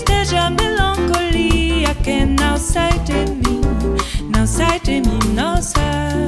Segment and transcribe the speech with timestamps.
[0.00, 3.60] esteja melancolia que não sai de mim,
[4.34, 6.26] não sai de mim, não sai.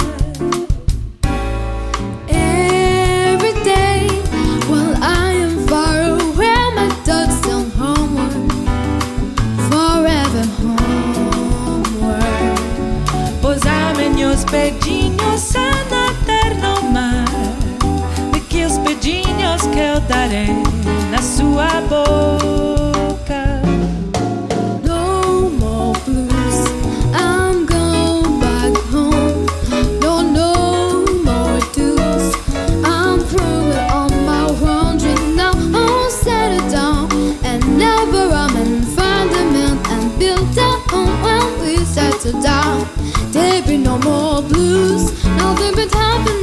[2.28, 4.08] Every day
[4.68, 8.34] while I am far away, my dogs down homeward,
[9.70, 11.82] forever homeward.
[13.40, 15.70] Pois há meus pedinhos a
[16.10, 17.24] eterno mar,
[18.32, 20.62] de que os pedinhos que eu darei
[21.10, 23.62] na sua boca.
[45.71, 45.93] Blues.
[45.93, 46.41] Nothing but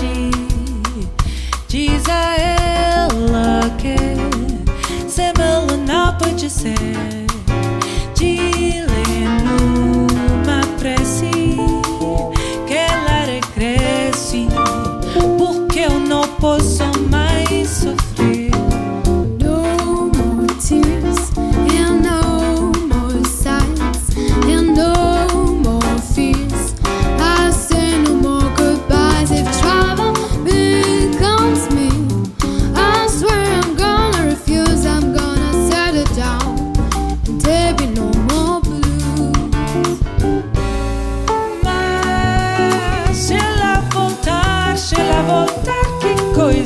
[0.00, 1.10] tristeza,
[1.68, 3.96] diz a ela que
[5.08, 5.32] se
[5.86, 7.19] não pode ser.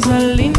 [0.01, 0.54] Que a linda,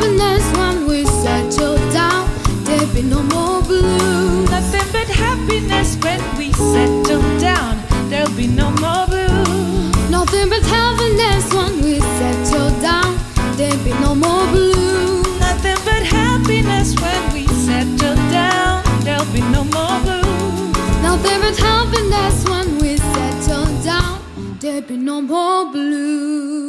[0.00, 2.28] happiness when we settle down.
[2.64, 4.44] There be no more blue.
[4.46, 7.82] Nothing but happiness when we settle down.
[8.08, 9.90] There'll be no more blue.
[10.08, 13.18] Nothing but happiness when we settle down.
[13.56, 15.22] There be no more blue.
[15.38, 18.82] Nothing but happiness when we settle down.
[19.04, 20.72] There'll be no more blue.
[21.02, 24.20] Nothing but happiness when we settle down.
[24.60, 26.59] There be no more blue.